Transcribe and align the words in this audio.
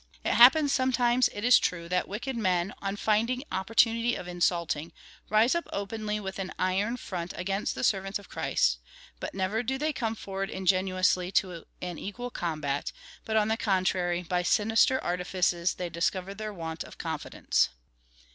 It 0.23 0.33
hap 0.33 0.53
pens 0.53 0.73
sometimes, 0.73 1.27
it 1.31 1.43
is 1.43 1.59
true, 1.59 1.87
that 1.87 2.07
wicked 2.07 2.35
men, 2.35 2.73
on 2.81 2.95
finding 2.95 3.43
opportunity 3.51 4.15
of 4.15 4.27
insulting, 4.27 4.93
rise 5.29 5.53
uj) 5.53 5.67
openly 5.71 6.19
with 6.19 6.39
an 6.39 6.51
iron 6.57 6.97
front 6.97 7.33
against 7.37 7.75
the 7.75 7.83
servants 7.83 8.17
of 8.17 8.27
Christ, 8.27 8.79
but 9.19 9.35
never 9.35 9.61
do 9.61 9.77
they 9.77 9.93
come 9.93 10.15
forward 10.15 10.49
ingenuously 10.49 11.31
to 11.33 11.65
an 11.83 11.99
equal 11.99 12.31
combat,^ 12.31 12.91
but 13.25 13.37
on 13.37 13.47
the 13.47 13.57
con 13.57 13.85
trary, 13.85 14.27
by 14.27 14.41
sinister 14.41 14.99
artifices 15.03 15.75
they 15.75 15.87
discover 15.87 16.33
their 16.33 16.51
want 16.51 16.83
of 16.83 16.97
con 16.97 17.19
fidence. 17.19 17.69